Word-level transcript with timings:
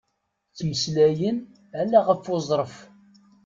Ttmeslayen 0.49 1.37
ala 1.79 1.99
ɣef 2.07 2.23
uẓref. 2.33 2.75